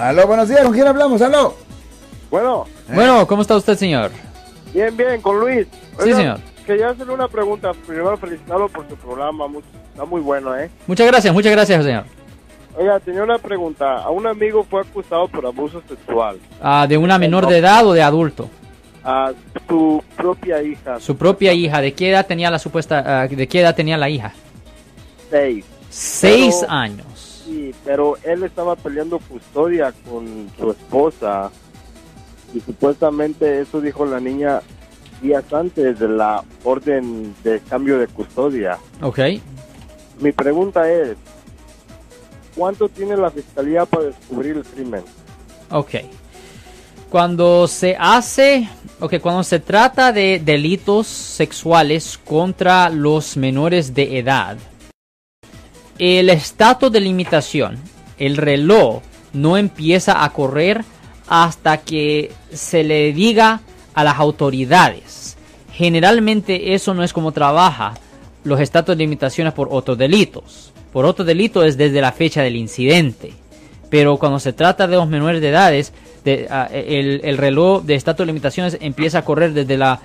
[0.00, 1.20] Aló, buenos días, ¿con quién hablamos?
[1.20, 1.54] Aló.
[2.30, 2.64] Bueno.
[2.88, 4.10] Bueno, ¿cómo está usted, señor?
[4.72, 5.66] Bien, bien, con Luis.
[6.02, 6.38] sí, señor.
[6.64, 7.72] Quería hacerle una pregunta.
[7.86, 9.44] Primero, felicitarlo por su programa.
[9.90, 10.70] está muy bueno, ¿eh?
[10.86, 12.04] Muchas gracias, muchas gracias, señor.
[12.78, 13.98] Oiga, tenía una pregunta.
[13.98, 16.38] A un amigo fue acusado por abuso sexual.
[16.62, 18.48] Ah, ¿De una menor de edad o de adulto?
[19.04, 19.32] A
[19.68, 20.98] su propia hija.
[20.98, 21.82] Su propia hija.
[21.82, 24.32] ¿De qué edad tenía la supuesta, ah, de qué edad tenía la hija?
[25.28, 25.66] Seis.
[25.90, 27.09] Seis años.
[27.70, 31.50] Sí, pero él estaba peleando custodia con su esposa
[32.54, 34.60] y supuestamente eso dijo la niña
[35.22, 38.78] días antes de la orden de cambio de custodia.
[39.02, 39.18] Ok.
[40.20, 41.16] Mi pregunta es,
[42.56, 45.02] ¿cuánto tiene la fiscalía para descubrir el crimen?
[45.70, 45.96] Ok.
[47.10, 48.68] Cuando se hace,
[49.00, 54.56] ok, cuando se trata de delitos sexuales contra los menores de edad,
[56.00, 57.78] el estatus de limitación,
[58.18, 59.02] el reloj,
[59.34, 60.82] no empieza a correr
[61.28, 63.60] hasta que se le diga
[63.94, 65.36] a las autoridades.
[65.72, 67.94] Generalmente eso no es como trabaja
[68.44, 70.72] los estatus de limitaciones por otros delitos.
[70.90, 73.32] Por otro delito es desde la fecha del incidente.
[73.90, 75.92] Pero cuando se trata de los menores de edades,
[76.48, 80.00] ah, el, reloj de estatus de limitaciones empieza a correr desde, la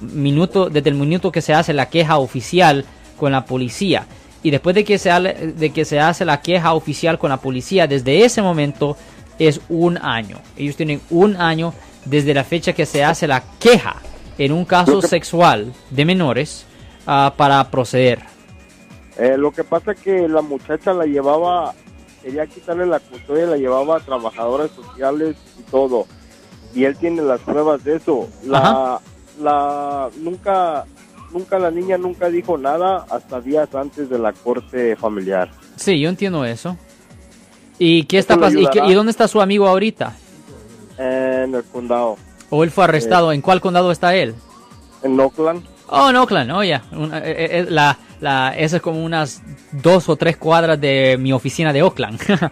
[0.00, 2.84] minuto, desde el minuto que se hace la queja oficial
[3.16, 4.06] con la policía.
[4.42, 7.86] Y después de que, se, de que se hace la queja oficial con la policía,
[7.86, 8.96] desde ese momento
[9.38, 10.38] es un año.
[10.56, 13.96] Ellos tienen un año desde la fecha que se hace la queja
[14.38, 16.64] en un caso sexual de menores
[17.06, 18.20] uh, para proceder.
[19.18, 21.74] Eh, lo que pasa es que la muchacha la llevaba,
[22.22, 26.06] quería quitarle la custodia, la llevaba a trabajadores sociales y todo.
[26.72, 28.28] Y él tiene las pruebas de eso.
[28.44, 29.00] La,
[29.40, 30.84] la nunca,
[31.32, 35.50] nunca la niña nunca dijo nada hasta días antes de la corte familiar.
[35.76, 36.76] Sí, yo entiendo eso.
[37.78, 38.70] ¿Y qué está pasando?
[38.86, 40.16] ¿Y, dónde está su amigo ahorita?
[40.98, 42.16] En el condado.
[42.50, 43.32] ¿O él fue arrestado?
[43.32, 44.34] ¿En cuál condado está él?
[45.02, 45.64] En Oakland.
[45.88, 46.82] Oh, en Oakland, oh ya.
[46.92, 51.32] Eh, eh, eh, la, la, esa es como unas dos o tres cuadras de mi
[51.32, 52.20] oficina de Oakland.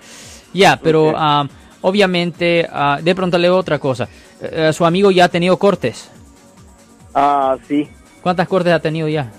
[0.55, 1.49] ya, pero um,
[1.83, 4.09] obviamente, uh, de pronto leo otra cosa.
[4.73, 6.11] ¿Su amigo ya ha tenido cortes?
[7.15, 7.89] Ah, sí.
[8.27, 9.31] ¿Cuántas cortes ha tenido ya?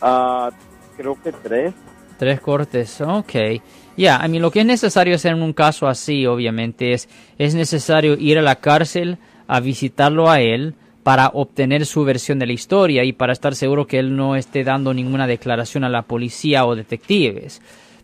[0.00, 0.50] Ah,
[0.96, 1.74] creo que tres.
[2.16, 3.34] Tres cortes, ok.
[3.96, 7.56] Ya, a mí lo que es necesario hacer en un caso así, obviamente, es, es
[7.56, 9.18] necesario ir a la cárcel
[9.48, 13.88] a visitarlo a él para obtener su versión de la historia y para estar seguro
[13.88, 17.60] que él no esté dando ninguna declaración a la policía o detectives.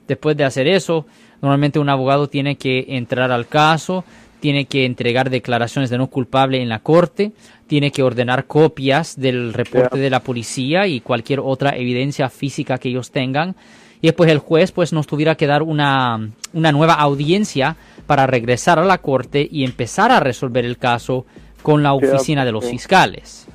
[0.09, 1.07] Después de hacer eso,
[1.41, 4.05] normalmente un abogado tiene que entrar al caso,
[4.43, 7.31] tiene que entregar declaraciones de no culpable en la corte,
[7.69, 12.89] tiene que ordenar copias del reporte de la policía y cualquier otra evidencia física que
[12.89, 13.55] ellos tengan.
[14.01, 17.77] Y después el juez pues nos tuviera que dar una, una nueva audiencia
[18.09, 21.25] para regresar a la corte y empezar a resolver el caso
[21.63, 23.47] con la oficina de los fiscales.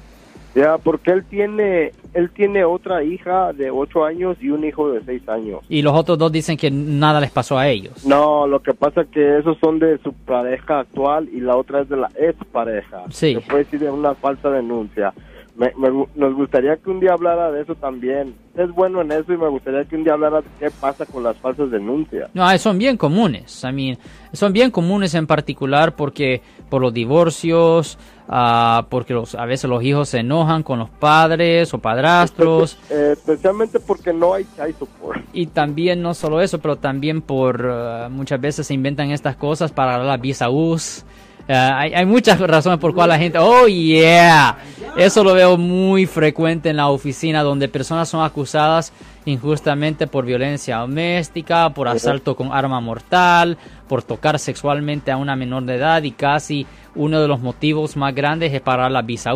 [0.57, 5.03] Ya, porque él tiene, él tiene otra hija de 8 años y un hijo de
[5.05, 5.59] 6 años.
[5.69, 8.03] Y los otros dos dicen que nada les pasó a ellos.
[8.07, 11.81] No, lo que pasa es que esos son de su pareja actual y la otra
[11.81, 13.03] es de la ex pareja.
[13.11, 13.35] Sí.
[13.35, 15.13] Se puede decir de una falsa denuncia
[15.57, 15.73] me,
[16.15, 18.35] nos gustaría que un día hablara de eso también.
[18.55, 21.23] Es bueno en eso y me gustaría que un día hablara de qué pasa con
[21.23, 22.29] las falsas denuncias.
[22.35, 23.63] No, son bien comunes.
[23.63, 23.97] I mean,
[24.33, 27.97] son bien comunes en particular porque por los divorcios,
[28.27, 32.77] uh, porque los, a veces los hijos se enojan con los padres o padrastros.
[32.91, 35.21] Eh, especialmente porque no hay child support.
[35.33, 39.71] Y también no solo eso, pero también por uh, muchas veces se inventan estas cosas
[39.71, 41.03] para la visa US
[41.47, 44.57] eh, hay, muchas razones por cual la gente, oh yeah,
[44.97, 48.91] eso lo veo muy frecuente en la oficina donde personas son acusadas
[49.25, 55.63] injustamente por violencia doméstica, por asalto con arma mortal, por tocar sexualmente a una menor
[55.63, 56.65] de edad y casi
[56.95, 59.33] uno de los motivos más grandes es para la visa